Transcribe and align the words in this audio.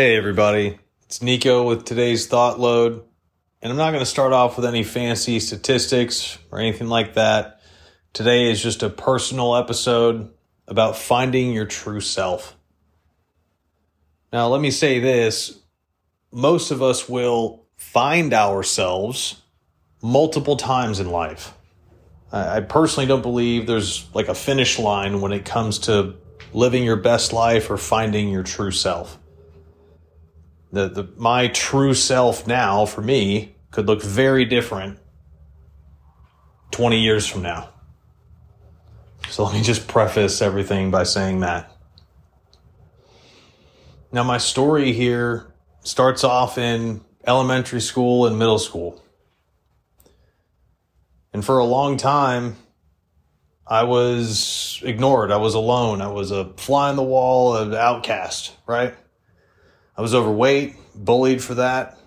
Hey, 0.00 0.16
everybody. 0.16 0.78
It's 1.04 1.20
Nico 1.20 1.62
with 1.62 1.84
today's 1.84 2.26
ThoughtLoad. 2.26 3.02
And 3.60 3.70
I'm 3.70 3.76
not 3.76 3.90
going 3.90 4.00
to 4.00 4.06
start 4.06 4.32
off 4.32 4.56
with 4.56 4.64
any 4.64 4.82
fancy 4.82 5.38
statistics 5.40 6.38
or 6.50 6.58
anything 6.58 6.88
like 6.88 7.16
that. 7.16 7.60
Today 8.14 8.50
is 8.50 8.62
just 8.62 8.82
a 8.82 8.88
personal 8.88 9.54
episode 9.54 10.32
about 10.66 10.96
finding 10.96 11.52
your 11.52 11.66
true 11.66 12.00
self. 12.00 12.56
Now, 14.32 14.48
let 14.48 14.62
me 14.62 14.70
say 14.70 15.00
this 15.00 15.60
most 16.32 16.70
of 16.70 16.82
us 16.82 17.06
will 17.06 17.66
find 17.76 18.32
ourselves 18.32 19.42
multiple 20.00 20.56
times 20.56 20.98
in 20.98 21.10
life. 21.10 21.52
I 22.32 22.60
personally 22.60 23.06
don't 23.06 23.20
believe 23.20 23.66
there's 23.66 24.08
like 24.14 24.28
a 24.28 24.34
finish 24.34 24.78
line 24.78 25.20
when 25.20 25.32
it 25.32 25.44
comes 25.44 25.78
to 25.80 26.14
living 26.54 26.84
your 26.84 26.96
best 26.96 27.34
life 27.34 27.68
or 27.68 27.76
finding 27.76 28.30
your 28.30 28.44
true 28.44 28.70
self 28.70 29.19
the, 30.72 30.88
the 30.88 31.08
my 31.16 31.48
true 31.48 31.94
self 31.94 32.46
now 32.46 32.86
for 32.86 33.02
me 33.02 33.54
could 33.70 33.86
look 33.86 34.02
very 34.02 34.44
different 34.44 34.98
20 36.70 37.00
years 37.00 37.26
from 37.26 37.42
now. 37.42 37.70
So 39.28 39.44
let 39.44 39.54
me 39.54 39.62
just 39.62 39.86
preface 39.86 40.42
everything 40.42 40.90
by 40.90 41.04
saying 41.04 41.40
that. 41.40 41.70
Now, 44.12 44.24
my 44.24 44.38
story 44.38 44.92
here 44.92 45.52
starts 45.82 46.24
off 46.24 46.58
in 46.58 47.00
elementary 47.26 47.80
school 47.80 48.26
and 48.26 48.38
middle 48.38 48.58
school. 48.58 49.02
And 51.32 51.44
for 51.44 51.58
a 51.58 51.64
long 51.64 51.96
time, 51.96 52.56
I 53.66 53.84
was 53.84 54.80
ignored. 54.84 55.30
I 55.30 55.36
was 55.36 55.54
alone. 55.54 56.00
I 56.00 56.08
was 56.08 56.32
a 56.32 56.46
fly 56.56 56.88
on 56.88 56.96
the 56.96 57.04
wall, 57.04 57.56
an 57.56 57.72
outcast, 57.72 58.56
right? 58.66 58.94
I 60.00 60.02
was 60.02 60.14
overweight, 60.14 60.76
bullied 60.94 61.44
for 61.44 61.56
that. 61.56 61.98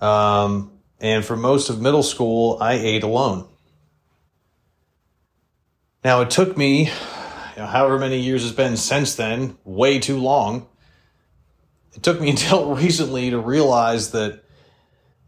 Um, 0.00 0.72
and 0.98 1.22
for 1.22 1.36
most 1.36 1.68
of 1.68 1.78
middle 1.78 2.02
school, 2.02 2.56
I 2.58 2.72
ate 2.72 3.02
alone. 3.02 3.46
Now, 6.02 6.22
it 6.22 6.30
took 6.30 6.56
me, 6.56 6.84
you 6.84 7.58
know, 7.58 7.66
however 7.66 7.98
many 7.98 8.18
years 8.18 8.46
it's 8.46 8.54
been 8.54 8.78
since 8.78 9.14
then, 9.14 9.58
way 9.62 9.98
too 9.98 10.16
long. 10.16 10.68
It 11.92 12.02
took 12.02 12.18
me 12.18 12.30
until 12.30 12.74
recently 12.74 13.28
to 13.28 13.38
realize 13.38 14.12
that 14.12 14.42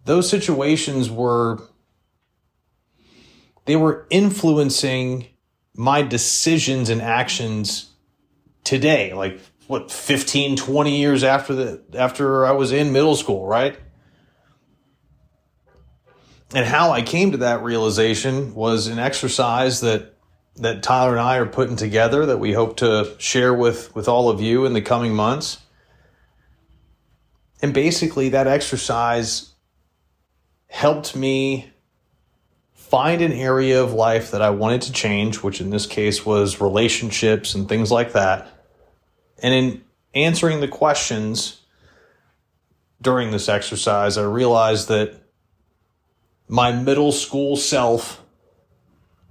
those 0.06 0.26
situations 0.26 1.10
were 1.10 1.58
they 3.66 3.76
were 3.76 4.06
influencing 4.08 5.26
my 5.76 6.00
decisions 6.00 6.88
and 6.88 7.02
actions 7.02 7.90
today 8.62 9.12
like 9.12 9.38
what 9.66 9.90
15 9.90 10.56
20 10.56 10.98
years 10.98 11.24
after 11.24 11.54
the 11.54 11.82
after 11.94 12.44
I 12.46 12.52
was 12.52 12.72
in 12.72 12.92
middle 12.92 13.16
school, 13.16 13.46
right? 13.46 13.78
And 16.54 16.66
how 16.66 16.92
I 16.92 17.02
came 17.02 17.32
to 17.32 17.38
that 17.38 17.62
realization 17.62 18.54
was 18.54 18.86
an 18.86 18.98
exercise 18.98 19.80
that 19.80 20.14
that 20.56 20.82
Tyler 20.82 21.12
and 21.12 21.20
I 21.20 21.38
are 21.38 21.46
putting 21.46 21.76
together 21.76 22.26
that 22.26 22.38
we 22.38 22.52
hope 22.52 22.76
to 22.78 23.14
share 23.18 23.54
with 23.54 23.94
with 23.94 24.08
all 24.08 24.28
of 24.28 24.40
you 24.40 24.64
in 24.64 24.72
the 24.72 24.82
coming 24.82 25.14
months. 25.14 25.58
And 27.62 27.72
basically 27.72 28.28
that 28.30 28.46
exercise 28.46 29.54
helped 30.68 31.16
me 31.16 31.72
find 32.72 33.22
an 33.22 33.32
area 33.32 33.82
of 33.82 33.92
life 33.92 34.30
that 34.32 34.42
I 34.42 34.50
wanted 34.50 34.82
to 34.82 34.92
change, 34.92 35.42
which 35.42 35.60
in 35.60 35.70
this 35.70 35.86
case 35.86 36.26
was 36.26 36.60
relationships 36.60 37.54
and 37.54 37.68
things 37.68 37.90
like 37.90 38.12
that 38.12 38.53
and 39.42 39.54
in 39.54 39.84
answering 40.14 40.60
the 40.60 40.68
questions 40.68 41.60
during 43.00 43.30
this 43.30 43.48
exercise, 43.48 44.16
I 44.16 44.24
realized 44.24 44.88
that 44.88 45.20
my 46.48 46.72
middle 46.72 47.12
school 47.12 47.56
self 47.56 48.22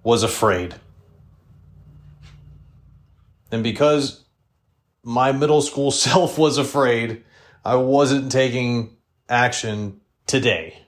was 0.03 0.23
afraid. 0.23 0.75
And 3.51 3.63
because 3.63 4.23
my 5.03 5.31
middle 5.31 5.61
school 5.61 5.91
self 6.05 6.38
was 6.38 6.57
afraid, 6.57 7.23
I 7.63 7.75
wasn't 7.75 8.31
taking 8.31 8.97
action 9.29 10.01
today. 10.28 10.79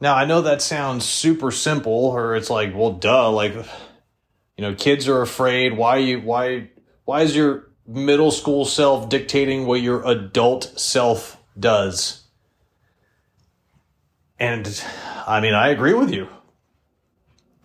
Now, 0.00 0.14
I 0.14 0.26
know 0.26 0.42
that 0.42 0.60
sounds 0.60 1.04
super 1.06 1.50
simple, 1.50 1.92
or 1.92 2.36
it's 2.36 2.50
like, 2.50 2.74
well, 2.74 2.92
duh, 2.92 3.30
like, 3.30 3.54
you 3.54 4.62
know, 4.62 4.74
kids 4.74 5.08
are 5.08 5.22
afraid. 5.22 5.76
Why 5.78 5.96
you, 5.96 6.20
why, 6.20 6.70
why 7.04 7.22
is 7.22 7.36
your 7.36 7.70
middle 7.86 8.30
school 8.30 8.64
self 8.64 9.08
dictating 9.08 9.66
what 9.66 9.80
your 9.80 10.06
adult 10.06 10.78
self 10.78 11.38
does? 11.58 12.24
And 14.38 14.82
I 15.26 15.40
mean, 15.40 15.54
I 15.54 15.68
agree 15.68 15.94
with 15.94 16.12
you. 16.12 16.28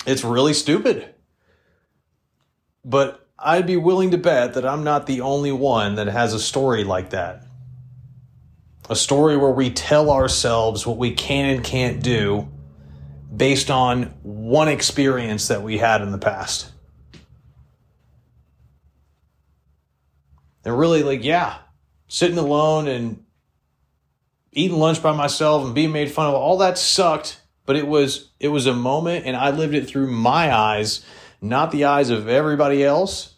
It's 0.06 0.24
really 0.24 0.54
stupid. 0.54 1.14
But 2.86 3.28
I'd 3.38 3.68
be 3.68 3.78
willing 3.78 4.12
to 4.12 4.18
bet 4.18 4.54
that 4.54 4.66
I'm 4.66 4.84
not 4.84 5.06
the 5.06 5.22
only 5.22 5.52
one 5.52 5.96
that 5.96 6.08
has 6.08 6.34
a 6.34 6.40
story 6.40 6.84
like 6.84 7.12
that. 7.12 7.44
A 8.90 8.96
story 8.96 9.38
where 9.38 9.52
we 9.52 9.70
tell 9.70 10.10
ourselves 10.10 10.86
what 10.86 10.98
we 10.98 11.14
can 11.14 11.46
and 11.46 11.64
can't 11.64 12.02
do 12.02 12.50
based 13.36 13.70
on 13.70 14.04
one 14.24 14.68
experience 14.68 15.48
that 15.48 15.62
we 15.62 15.78
had 15.78 16.02
in 16.02 16.12
the 16.12 16.18
past. 16.18 16.72
And 20.66 20.78
really 20.78 21.04
like 21.04 21.24
yeah 21.24 21.58
sitting 22.08 22.38
alone 22.38 22.88
and 22.88 23.24
eating 24.52 24.78
lunch 24.78 25.02
by 25.02 25.16
myself 25.16 25.66
and 25.66 25.76
being 25.76 25.92
made 25.92 26.12
fun 26.12 26.28
of 26.28 26.34
all 26.34 26.58
that 26.58 26.78
sucked 26.78 27.42
but 27.66 27.76
it 27.76 27.88
was 27.88 28.30
it 28.40 28.48
was 28.48 28.66
a 28.66 28.74
moment 28.74 29.26
and 29.26 29.36
i 29.36 29.52
lived 29.52 29.76
it 29.76 29.88
through 29.88 30.10
my 30.10 30.54
eyes 30.54 31.06
not 31.42 31.72
the 31.72 31.86
eyes 31.86 32.10
of 32.10 32.28
everybody 32.28 32.84
else. 32.84 33.36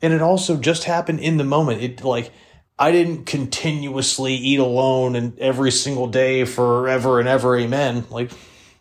And 0.00 0.12
it 0.12 0.22
also 0.22 0.56
just 0.56 0.84
happened 0.84 1.20
in 1.20 1.36
the 1.36 1.44
moment. 1.44 1.82
It 1.82 2.04
like 2.04 2.30
i 2.78 2.90
didn't 2.90 3.26
continuously 3.26 4.34
eat 4.34 4.58
alone 4.58 5.14
and 5.14 5.38
every 5.38 5.70
single 5.70 6.06
day 6.08 6.44
forever 6.44 7.20
and 7.20 7.28
ever 7.28 7.56
amen. 7.56 8.04
Like 8.10 8.30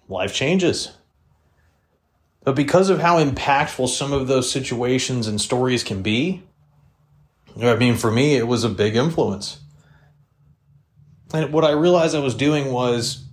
life 0.07 0.33
changes. 0.33 0.91
But 2.43 2.55
because 2.55 2.89
of 2.89 2.99
how 2.99 3.23
impactful 3.23 3.87
some 3.89 4.13
of 4.13 4.27
those 4.27 4.51
situations 4.51 5.27
and 5.27 5.39
stories 5.39 5.83
can 5.83 6.01
be 6.01 6.43
I 7.59 7.75
mean, 7.75 7.95
for 7.95 8.11
me, 8.11 8.35
it 8.35 8.47
was 8.47 8.63
a 8.63 8.69
big 8.69 8.95
influence. 8.95 9.59
And 11.33 11.51
what 11.53 11.63
I 11.63 11.71
realized 11.71 12.15
I 12.15 12.19
was 12.19 12.35
doing 12.35 12.71
was 12.71 13.25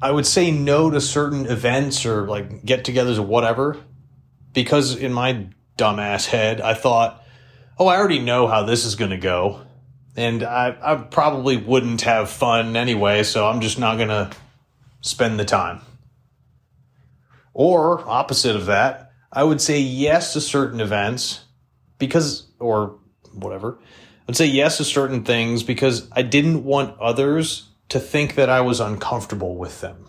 I 0.00 0.10
would 0.10 0.26
say 0.26 0.50
no 0.50 0.90
to 0.90 1.00
certain 1.00 1.46
events 1.46 2.04
or 2.04 2.26
like 2.26 2.64
get 2.64 2.84
togethers 2.84 3.18
or 3.18 3.22
whatever 3.22 3.78
because 4.52 4.96
in 4.96 5.12
my 5.12 5.48
dumbass 5.78 6.26
head, 6.26 6.60
I 6.60 6.74
thought, 6.74 7.22
oh, 7.78 7.86
I 7.86 7.96
already 7.96 8.18
know 8.18 8.46
how 8.46 8.62
this 8.62 8.84
is 8.84 8.94
going 8.94 9.10
to 9.10 9.16
go. 9.16 9.62
And 10.16 10.42
I, 10.42 10.76
I 10.80 10.96
probably 10.96 11.58
wouldn't 11.58 12.02
have 12.02 12.30
fun 12.30 12.74
anyway, 12.74 13.22
so 13.22 13.46
I'm 13.46 13.60
just 13.60 13.78
not 13.78 13.96
going 13.96 14.08
to 14.08 14.30
spend 15.02 15.38
the 15.38 15.44
time. 15.44 15.82
Or, 17.52 18.00
opposite 18.08 18.56
of 18.56 18.66
that, 18.66 19.12
I 19.30 19.44
would 19.44 19.60
say 19.60 19.80
yes 19.80 20.32
to 20.32 20.40
certain 20.40 20.80
events 20.80 21.44
because, 21.98 22.48
or 22.58 22.98
whatever. 23.36 23.78
I'd 24.28 24.36
say 24.36 24.46
yes 24.46 24.78
to 24.78 24.84
certain 24.84 25.24
things 25.24 25.62
because 25.62 26.08
I 26.12 26.22
didn't 26.22 26.64
want 26.64 26.98
others 26.98 27.68
to 27.90 28.00
think 28.00 28.34
that 28.34 28.50
I 28.50 28.60
was 28.60 28.80
uncomfortable 28.80 29.56
with 29.56 29.80
them. 29.80 30.06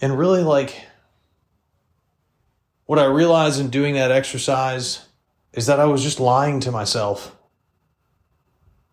And 0.00 0.18
really, 0.18 0.42
like, 0.42 0.84
what 2.84 2.98
I 2.98 3.06
realized 3.06 3.58
in 3.58 3.70
doing 3.70 3.94
that 3.94 4.10
exercise 4.10 5.06
is 5.54 5.66
that 5.66 5.80
I 5.80 5.86
was 5.86 6.02
just 6.02 6.20
lying 6.20 6.60
to 6.60 6.70
myself 6.70 7.34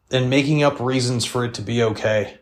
and 0.09 0.29
making 0.29 0.63
up 0.63 0.79
reasons 0.79 1.25
for 1.25 1.43
it 1.43 1.55
to 1.55 1.61
be 1.61 1.83
okay. 1.83 2.37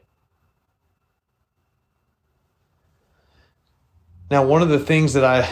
Now, 4.30 4.46
one 4.46 4.62
of 4.62 4.70
the 4.70 4.80
things 4.80 5.14
that 5.14 5.24
I 5.24 5.50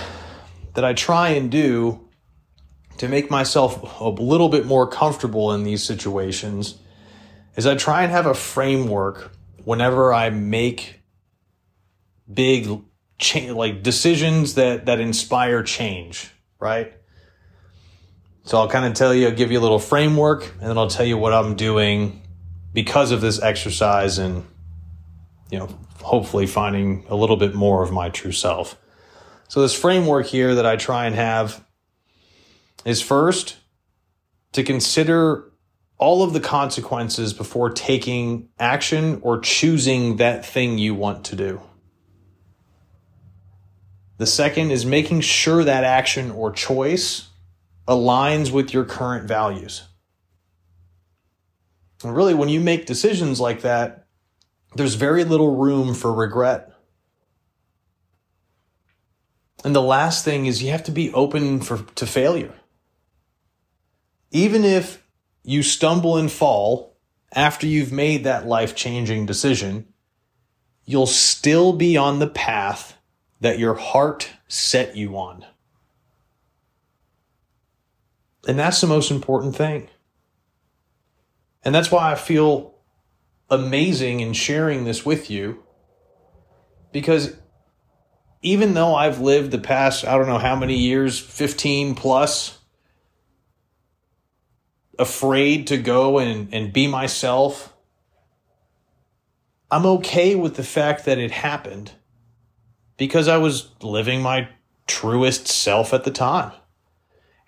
that 0.76 0.86
I 0.86 0.94
try 0.94 1.30
and 1.30 1.50
do 1.50 2.07
to 2.98 3.08
make 3.08 3.30
myself 3.30 4.00
a 4.00 4.10
little 4.10 4.50
bit 4.50 4.66
more 4.66 4.88
comfortable 4.88 5.54
in 5.54 5.64
these 5.64 5.84
situations 5.84 6.80
is 7.56 7.66
I 7.66 7.76
try 7.76 8.04
and 8.04 8.12
have 8.12 8.26
a 8.26 8.34
framework 8.34 9.32
whenever 9.64 10.14
I 10.14 10.30
make 10.30 11.02
big 12.32 12.82
cha- 13.18 13.54
like 13.54 13.84
decisions 13.84 14.56
that 14.56 14.86
that 14.86 15.00
inspire 15.00 15.64
change, 15.64 16.32
right? 16.60 16.94
So 18.44 18.58
I'll 18.58 18.70
kind 18.70 18.86
of 18.86 18.94
tell 18.94 19.14
you, 19.14 19.28
I'll 19.28 19.36
give 19.36 19.52
you 19.52 19.60
a 19.60 19.62
little 19.62 19.80
framework, 19.80 20.50
and 20.60 20.70
then 20.70 20.78
I'll 20.78 20.90
tell 20.90 21.06
you 21.06 21.18
what 21.18 21.34
I'm 21.34 21.56
doing 21.56 22.22
because 22.74 23.12
of 23.12 23.20
this 23.20 23.42
exercise, 23.42 24.20
and 24.20 24.46
you 25.52 25.60
know, 25.60 25.68
hopefully 26.02 26.48
finding 26.48 27.06
a 27.10 27.16
little 27.16 27.38
bit 27.38 27.54
more 27.54 27.84
of 27.84 27.92
my 27.92 28.10
true 28.10 28.32
self. 28.32 28.78
So 29.50 29.62
this 29.62 29.74
framework 29.74 30.28
here 30.28 30.56
that 30.56 30.66
I 30.66 30.76
try 30.76 31.06
and 31.06 31.16
have 31.16 31.64
is 32.88 33.02
first, 33.02 33.58
to 34.54 34.64
consider 34.64 35.52
all 35.98 36.24
of 36.24 36.32
the 36.32 36.40
consequences 36.40 37.34
before 37.34 37.70
taking 37.70 38.48
action 38.58 39.20
or 39.24 39.40
choosing 39.40 40.16
that 40.18 40.46
thing 40.46 40.78
you 40.78 40.96
want 40.96 41.26
to 41.26 41.36
do. 41.36 41.62
The 44.20 44.26
second 44.26 44.72
is 44.72 44.86
making 44.86 45.22
sure 45.22 45.66
that 45.66 45.84
action 45.84 46.32
or 46.32 46.52
choice 46.52 47.28
aligns 47.88 48.52
with 48.52 48.74
your 48.74 48.86
current 48.86 49.28
values. 49.28 49.84
And 52.06 52.16
really, 52.16 52.34
when 52.34 52.48
you 52.48 52.62
make 52.62 52.86
decisions 52.86 53.42
like 53.42 53.62
that, 53.62 54.08
there's 54.76 54.94
very 54.94 55.26
little 55.26 55.58
room 55.58 55.94
for 55.94 56.14
regret. 56.14 56.72
And 59.66 59.76
the 59.76 59.82
last 59.82 60.24
thing 60.24 60.46
is 60.46 60.64
you 60.64 60.72
have 60.72 60.84
to 60.86 60.92
be 60.92 61.12
open 61.12 61.60
for, 61.60 61.80
to 61.96 62.06
failure. 62.06 62.54
Even 64.32 64.64
if 64.64 65.04
you 65.44 65.64
stumble 65.64 66.18
and 66.18 66.32
fall 66.32 66.98
after 67.34 67.66
you've 67.68 67.92
made 67.92 68.24
that 68.24 68.46
life 68.46 68.76
changing 68.76 69.26
decision, 69.26 69.88
you'll 70.86 71.06
still 71.06 71.74
be 71.74 71.98
on 71.98 72.20
the 72.20 72.28
path 72.28 72.98
that 73.40 73.60
your 73.60 73.76
heart 73.76 74.32
set 74.48 74.96
you 74.96 75.18
on. 75.18 75.46
And 78.48 78.58
that's 78.58 78.82
the 78.82 78.88
most 78.88 79.12
important 79.12 79.56
thing. 79.56 79.90
And 81.64 81.76
that's 81.76 81.92
why 81.92 82.12
I 82.12 82.16
feel 82.16 82.76
amazing 83.50 84.22
in 84.22 84.34
sharing 84.34 84.86
this 84.86 85.06
with 85.06 85.30
you 85.30 85.64
because 86.92 87.36
even 88.42 88.74
though 88.74 88.96
I've 88.96 89.20
lived 89.20 89.52
the 89.52 89.58
past, 89.58 90.06
I 90.06 90.18
don't 90.18 90.28
know 90.28 90.38
how 90.38 90.56
many 90.56 90.78
years, 90.78 91.20
15 91.20 91.96
plus, 91.96 92.57
afraid 95.00 95.68
to 95.68 95.78
go 95.78 96.20
and, 96.20 96.54
and 96.54 96.74
be 96.74 96.88
myself. 96.88 97.74
I'm 99.70 99.86
okay 99.86 100.36
with 100.36 100.56
the 100.56 100.64
fact 100.64 101.06
that 101.06 101.18
it 101.18 101.32
happened 101.32 101.92
because 102.98 103.28
I 103.28 103.38
was 103.38 103.70
living 103.82 104.22
my 104.22 104.50
truest 104.88 105.48
self 105.48 105.94
at 105.94 106.04
the 106.04 106.12
time. 106.12 106.52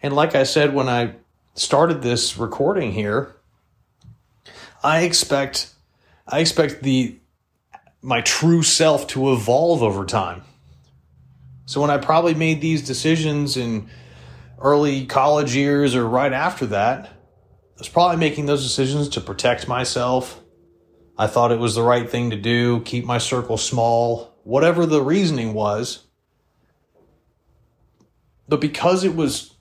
And 0.02 0.14
like 0.14 0.36
I 0.36 0.44
said 0.44 0.74
when 0.74 0.88
I 0.90 1.16
started 1.56 2.02
this 2.02 2.38
recording 2.38 2.92
here, 2.92 3.36
I 4.84 5.02
expect 5.02 5.74
I 6.28 6.40
expect 6.40 6.84
the 6.84 7.18
my 8.02 8.22
true 8.22 8.64
self 8.64 9.08
to 9.08 9.34
evolve 9.34 9.84
over 9.84 10.06
time. 10.06 10.44
So 11.66 11.82
when 11.82 11.90
I 11.90 11.98
probably 11.98 12.34
made 12.34 12.62
these 12.62 12.82
decisions 12.82 13.58
in 13.58 13.90
early 14.60 15.06
college 15.06 15.56
years 15.56 15.96
or 15.96 16.08
right 16.08 16.34
after 16.34 16.66
that, 16.68 17.10
Was 17.80 17.90
probably 17.90 18.18
making 18.18 18.46
those 18.46 18.62
decisions 18.62 19.10
to 19.10 19.22
protect 19.22 19.68
myself. 19.68 20.42
I 21.18 21.28
thought 21.28 21.52
it 21.52 21.60
was 21.60 21.76
the 21.76 21.84
right 21.84 22.10
thing 22.10 22.30
to 22.30 22.36
do, 22.36 22.82
keep 22.82 23.06
my 23.06 23.18
circle 23.18 23.58
small, 23.58 24.36
whatever 24.44 24.86
the 24.86 25.02
reasoning 25.02 25.54
was. 25.54 26.06
But 28.50 28.60
because 28.60 29.04
it 29.04 29.16
was 29.16 29.56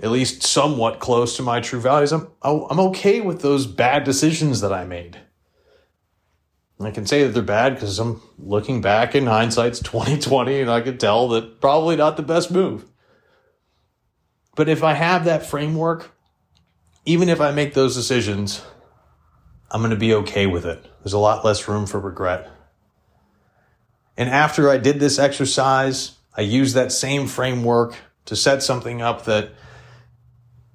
at 0.00 0.10
least 0.10 0.42
somewhat 0.42 0.98
close 0.98 1.36
to 1.36 1.42
my 1.42 1.60
true 1.60 1.80
values, 1.80 2.12
I'm, 2.12 2.28
I'm 2.42 2.80
okay 2.80 3.20
with 3.20 3.42
those 3.42 3.66
bad 3.66 4.04
decisions 4.04 4.60
that 4.60 4.72
I 4.72 4.84
made. 4.84 5.20
I 6.80 6.90
can 6.92 7.06
say 7.06 7.24
that 7.24 7.30
they're 7.30 7.42
bad 7.42 7.74
because 7.74 7.98
I'm 7.98 8.22
looking 8.38 8.80
back 8.80 9.14
in 9.14 9.26
hindsight's 9.26 9.80
2020 9.82 10.60
and 10.60 10.70
I 10.70 10.80
can 10.80 10.98
tell 10.98 11.28
that 11.28 11.60
probably 11.60 11.96
not 11.96 12.16
the 12.16 12.22
best 12.22 12.50
move. 12.50 12.84
But 14.54 14.68
if 14.68 14.82
I 14.82 14.94
have 14.94 15.24
that 15.24 15.46
framework, 15.46 16.12
even 17.08 17.30
if 17.30 17.40
I 17.40 17.52
make 17.52 17.72
those 17.72 17.94
decisions, 17.96 18.62
I'm 19.70 19.80
going 19.80 19.92
to 19.92 19.96
be 19.96 20.12
okay 20.12 20.46
with 20.46 20.66
it. 20.66 20.84
There's 21.00 21.14
a 21.14 21.18
lot 21.18 21.42
less 21.42 21.66
room 21.66 21.86
for 21.86 21.98
regret. 21.98 22.50
And 24.18 24.28
after 24.28 24.68
I 24.68 24.76
did 24.76 25.00
this 25.00 25.18
exercise, 25.18 26.18
I 26.36 26.42
used 26.42 26.74
that 26.74 26.92
same 26.92 27.26
framework 27.26 27.96
to 28.26 28.36
set 28.36 28.62
something 28.62 29.00
up 29.00 29.24
that 29.24 29.52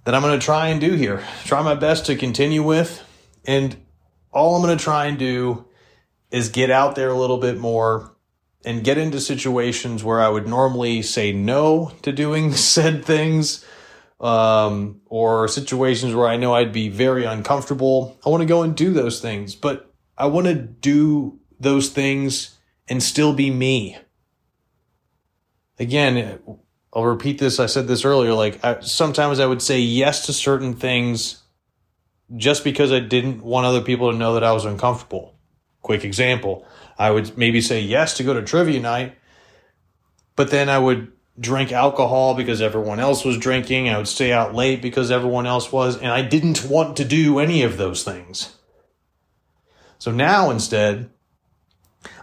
that 0.05 0.15
I'm 0.15 0.23
going 0.23 0.37
to 0.37 0.43
try 0.43 0.69
and 0.69 0.81
do 0.81 0.93
here. 0.93 1.23
Try 1.45 1.61
my 1.61 1.75
best 1.75 2.07
to 2.07 2.15
continue 2.15 2.63
with 2.63 3.03
and 3.45 3.77
all 4.31 4.55
I'm 4.55 4.63
going 4.63 4.75
to 4.75 4.83
try 4.83 5.05
and 5.05 5.19
do 5.19 5.65
is 6.31 6.49
get 6.49 6.71
out 6.71 6.95
there 6.95 7.09
a 7.09 7.17
little 7.17 7.37
bit 7.37 7.59
more 7.59 8.11
and 8.65 8.83
get 8.83 8.97
into 8.97 9.21
situations 9.21 10.03
where 10.03 10.19
I 10.19 10.29
would 10.29 10.47
normally 10.47 11.03
say 11.03 11.31
no 11.31 11.91
to 12.01 12.11
doing 12.11 12.53
said 12.53 13.05
things 13.05 13.63
um, 14.23 15.01
or 15.07 15.49
situations 15.49 16.15
where 16.15 16.27
I 16.27 16.37
know 16.37 16.53
I'd 16.55 16.71
be 16.71 16.87
very 16.87 17.25
uncomfortable. 17.25 18.17
I 18.25 18.29
want 18.29 18.41
to 18.41 18.47
go 18.47 18.63
and 18.63 18.73
do 18.73 18.93
those 18.93 19.19
things, 19.19 19.53
but 19.53 19.93
I 20.17 20.27
want 20.27 20.47
to 20.47 20.55
do 20.55 21.39
those 21.59 21.89
things 21.89 22.57
and 22.87 23.03
still 23.03 23.33
be 23.33 23.51
me. 23.51 23.97
Again, 25.77 26.39
I'll 26.93 27.03
repeat 27.03 27.37
this. 27.37 27.59
I 27.59 27.65
said 27.65 27.87
this 27.87 28.05
earlier. 28.05 28.33
Like 28.33 28.63
I, 28.63 28.79
sometimes 28.79 29.41
I 29.41 29.45
would 29.45 29.61
say 29.61 29.79
yes 29.79 30.25
to 30.27 30.33
certain 30.33 30.73
things 30.73 31.43
just 32.37 32.63
because 32.63 32.93
I 32.93 33.01
didn't 33.01 33.43
want 33.43 33.65
other 33.65 33.81
people 33.81 34.09
to 34.09 34.17
know 34.17 34.35
that 34.35 34.43
I 34.43 34.53
was 34.53 34.63
uncomfortable. 34.63 35.35
Quick 35.81 36.05
example. 36.05 36.65
I 36.97 37.11
would 37.11 37.37
maybe 37.37 37.59
say 37.59 37.81
yes 37.81 38.15
to 38.17 38.23
go 38.23 38.33
to 38.33 38.41
trivia 38.41 38.79
night, 38.79 39.17
but 40.37 40.49
then 40.49 40.69
I 40.69 40.79
would 40.79 41.11
drink 41.39 41.71
alcohol 41.71 42.35
because 42.35 42.61
everyone 42.61 42.99
else 42.99 43.25
was 43.25 43.37
drinking. 43.37 43.89
I 43.89 43.97
would 43.97 44.07
stay 44.07 44.31
out 44.31 44.53
late 44.53 44.81
because 44.81 45.11
everyone 45.11 45.45
else 45.45 45.71
was. 45.71 45.97
And 45.97 46.11
I 46.11 46.21
didn't 46.21 46.65
want 46.65 46.97
to 46.97 47.05
do 47.05 47.39
any 47.39 47.63
of 47.63 47.77
those 47.77 48.03
things. 48.03 48.55
So 49.97 50.11
now 50.11 50.49
instead, 50.49 51.09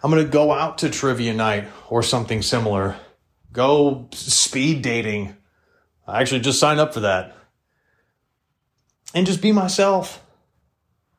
I'm 0.02 0.10
going 0.10 0.24
to 0.24 0.30
go 0.30 0.52
out 0.52 0.78
to 0.78 0.90
trivia 0.90 1.34
night 1.34 1.68
or 1.88 2.02
something 2.02 2.42
similar. 2.42 2.96
Go 3.52 4.08
speed 4.12 4.82
dating. 4.82 5.34
I 6.06 6.20
actually 6.20 6.40
just 6.40 6.60
signed 6.60 6.80
up 6.80 6.94
for 6.94 7.00
that. 7.00 7.36
And 9.12 9.26
just 9.26 9.42
be 9.42 9.50
myself 9.50 10.24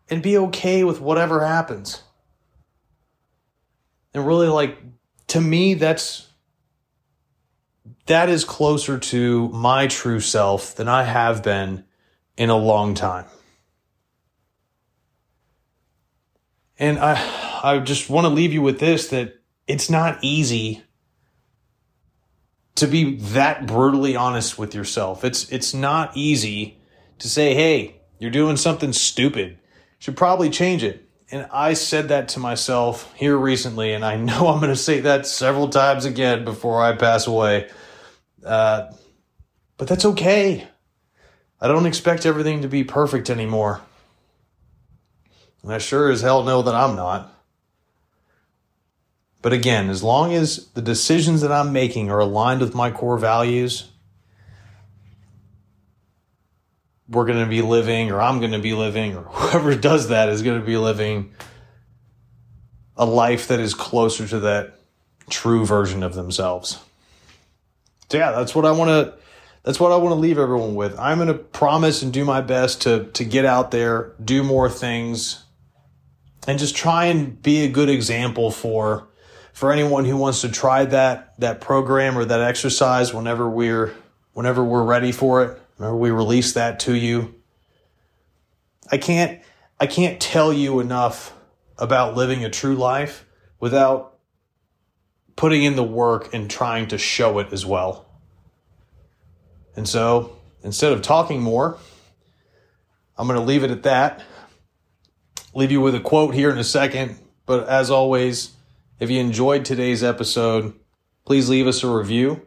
and 0.10 0.22
be 0.22 0.38
okay 0.38 0.84
with 0.84 1.02
whatever 1.02 1.46
happens. 1.46 2.04
And 4.14 4.26
really, 4.26 4.48
like, 4.48 4.78
to 5.28 5.42
me, 5.42 5.74
that's 5.74 6.28
that 8.08 8.30
is 8.30 8.44
closer 8.44 8.98
to 8.98 9.50
my 9.50 9.88
true 9.88 10.20
self 10.20 10.76
than 10.76 10.88
I 10.88 11.04
have 11.04 11.44
been 11.44 11.86
in 12.38 12.50
a 12.50 12.58
long 12.58 12.94
time. 12.96 13.26
And 16.80 16.98
I 17.00 17.60
I 17.64 17.80
just 17.80 18.10
want 18.10 18.26
to 18.26 18.30
leave 18.30 18.54
you 18.54 18.62
with 18.62 18.80
this 18.80 19.10
that 19.10 19.36
it's 19.68 19.90
not 19.90 20.18
easy 20.22 20.84
to 22.76 22.88
be 22.88 23.18
that 23.18 23.68
brutally 23.68 24.16
honest 24.16 24.58
with 24.58 24.74
yourself. 24.74 25.24
It's 25.24 25.50
it's 25.52 25.74
not 25.74 26.16
easy 26.16 26.80
to 27.20 27.30
say, 27.30 27.54
"Hey, 27.54 28.02
you're 28.18 28.32
doing 28.32 28.58
something 28.58 28.94
stupid. 28.94 29.60
Should 30.00 30.18
probably 30.18 30.50
change 30.50 30.84
it." 30.84 31.08
And 31.32 31.48
I 31.52 31.74
said 31.74 32.10
that 32.10 32.30
to 32.30 32.40
myself 32.40 33.12
here 33.16 33.38
recently, 33.38 33.94
and 33.94 34.04
I 34.04 34.18
know 34.18 34.48
I'm 34.50 34.60
going 34.60 34.70
to 34.70 34.76
say 34.76 35.00
that 35.02 35.26
several 35.26 35.70
times 35.70 36.06
again 36.06 36.44
before 36.44 36.82
I 36.82 36.96
pass 36.96 37.26
away. 37.26 37.70
Uh, 38.46 38.92
but 39.78 39.88
that's 39.88 40.06
okay. 40.06 40.68
I 41.60 41.68
don't 41.68 41.86
expect 41.86 42.26
everything 42.26 42.64
to 42.64 42.68
be 42.68 42.84
perfect 42.84 43.30
anymore. 43.30 43.82
And 45.64 45.72
I 45.72 45.78
sure 45.78 46.10
as 46.10 46.22
hell 46.22 46.44
know 46.44 46.64
that 46.64 46.76
I'm 46.76 46.96
not. 46.96 47.32
But 49.42 49.54
again, 49.54 49.90
as 49.90 50.04
long 50.04 50.34
as 50.34 50.68
the 50.74 50.82
decisions 50.82 51.42
that 51.42 51.52
I'm 51.52 51.72
making 51.72 52.12
are 52.12 52.20
aligned 52.20 52.62
with 52.62 52.76
my 52.76 52.92
core 52.92 53.18
values, 53.18 53.91
we're 57.12 57.26
going 57.26 57.44
to 57.44 57.50
be 57.50 57.62
living, 57.62 58.12
or 58.12 58.22
I'm 58.22 58.40
going 58.40 58.54
to 58.54 58.60
be 58.60 58.74
living, 58.74 59.16
or 59.16 59.22
whoever 59.24 59.76
does 59.76 60.08
that 60.08 60.30
is 60.30 60.42
going 60.42 60.60
to 60.60 60.66
be 60.66 60.78
living 60.78 61.34
a 62.98 63.06
life 63.06 63.48
that 63.48 63.60
is 63.60 63.74
closer 63.74 64.28
to 64.28 64.40
that 64.40 64.80
true 65.30 65.66
version 65.66 66.04
of 66.04 66.14
themselves. 66.14 66.80
So 68.10 68.18
yeah, 68.18 68.32
that's 68.32 68.54
what 68.54 68.66
I 68.66 68.72
want 68.72 68.90
to 68.90 69.22
that's 69.64 69.80
what 69.80 69.92
I 69.92 69.98
want 69.98 70.12
to 70.12 70.20
leave 70.20 70.40
everyone 70.40 70.74
with. 70.74 71.00
I'm 71.00 71.20
going 71.20 71.28
to 71.28 71.36
promise 71.36 72.02
and 72.02 72.12
do 72.12 72.26
my 72.26 72.42
best 72.42 72.82
to 72.84 73.06
to 73.14 73.24
get 73.24 73.46
out 73.46 73.72
there, 73.72 74.14
do 74.24 74.44
more 74.44 74.70
things 74.70 75.44
and 76.48 76.58
just 76.60 76.76
try 76.76 77.06
and 77.06 77.42
be 77.42 77.64
a 77.64 77.70
good 77.70 77.90
example 77.90 78.52
for 78.52 79.08
for 79.54 79.72
anyone 79.72 80.06
who 80.06 80.18
wants 80.18 80.42
to 80.42 80.50
try 80.50 80.86
that 80.86 81.40
that 81.40 81.62
program 81.62 82.18
or 82.18 82.26
that 82.26 82.42
exercise 82.42 83.14
whenever 83.14 83.50
we're 83.50 83.94
whenever 84.34 84.64
we're 84.64 84.84
ready 84.84 85.12
for 85.12 85.44
it, 85.44 85.61
whenever 85.82 85.98
we 85.98 86.12
release 86.12 86.54
that 86.54 86.80
to 86.80 86.94
you. 86.94 87.34
I 88.92 89.00
can't 89.00 89.42
I 89.80 89.88
can't 89.88 90.22
tell 90.22 90.54
you 90.54 90.80
enough 90.80 91.34
about 91.76 92.16
living 92.16 92.46
a 92.46 92.52
true 92.52 92.76
life 92.76 93.26
without 93.60 94.20
putting 95.36 95.64
in 95.64 95.76
the 95.76 95.84
work 95.84 96.36
and 96.36 96.52
trying 96.52 96.90
to 96.90 97.00
show 97.00 97.40
it 97.40 97.52
as 97.52 97.66
well. 97.66 98.06
And 99.76 99.90
so 99.90 100.38
instead 100.64 100.94
of 100.94 101.02
talking 101.02 101.42
more, 101.42 101.80
I'm 103.18 103.26
going 103.26 103.40
to 103.40 103.46
leave 103.46 103.64
it 103.64 103.72
at 103.72 103.82
that. 103.82 104.22
Leave 105.56 105.72
you 105.72 105.82
with 105.82 105.96
a 105.96 106.00
quote 106.00 106.36
here 106.36 106.52
in 106.52 106.60
a 106.60 106.64
second. 106.64 107.18
But 107.48 107.68
as 107.68 107.90
always, 107.90 108.52
if 109.00 109.10
you 109.10 109.20
enjoyed 109.20 109.66
today's 109.66 110.04
episode, 110.04 110.76
please 111.26 111.50
leave 111.50 111.66
us 111.66 111.82
a 111.82 111.90
review. 111.90 112.46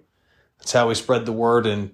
That's 0.59 0.71
how 0.71 0.87
we 0.87 0.95
spread 0.95 1.27
the 1.27 1.33
word 1.33 1.67
and 1.67 1.91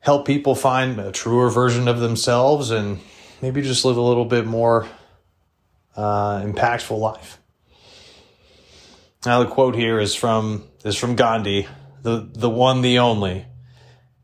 help 0.00 0.26
people 0.26 0.54
find 0.54 0.98
a 0.98 1.12
truer 1.12 1.50
version 1.50 1.88
of 1.88 2.00
themselves 2.00 2.70
and 2.70 2.98
maybe 3.42 3.62
just 3.62 3.84
live 3.84 3.96
a 3.96 4.02
little 4.02 4.24
bit 4.24 4.46
more 4.46 4.86
uh, 5.96 6.40
impactful 6.40 6.98
life. 6.98 7.38
Now 9.26 9.42
the 9.42 9.50
quote 9.50 9.74
here 9.74 9.98
is 9.98 10.14
from 10.14 10.64
is 10.84 10.96
from 10.96 11.16
Gandhi, 11.16 11.66
the 12.02 12.28
the 12.32 12.48
one, 12.48 12.82
the 12.82 12.98
only, 13.00 13.46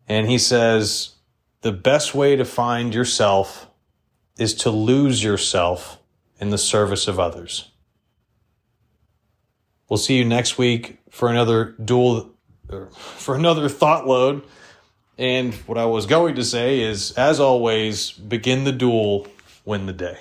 and 0.09 0.29
he 0.29 0.39
says, 0.39 1.17
"The 1.63 1.73
best 1.73 2.15
way 2.15 2.37
to 2.37 2.45
find 2.45 2.95
yourself 2.95 3.69
is 4.39 4.55
to 4.55 4.71
lose 4.71 5.23
yourself 5.23 5.99
in 6.41 6.51
the 6.51 6.59
service 6.59 7.09
of 7.09 7.19
others." 7.19 7.71
We'll 9.89 9.99
see 9.99 10.17
you 10.17 10.25
next 10.25 10.59
week 10.59 10.99
for 11.11 11.29
another 11.29 11.75
duel, 11.85 12.31
for 12.93 13.35
another 13.35 13.69
thought 13.69 14.07
load. 14.07 14.43
And 15.17 15.55
what 15.67 15.79
I 15.79 15.87
was 15.87 16.07
going 16.07 16.35
to 16.37 16.45
say 16.45 16.81
is, 16.81 17.13
as 17.13 17.39
always, 17.39 18.11
begin 18.11 18.65
the 18.65 18.73
duel, 18.73 19.29
win 19.65 19.87
the 19.87 19.93
day. 19.93 20.19